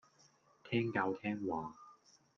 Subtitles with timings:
[0.63, 1.75] 聽教聽話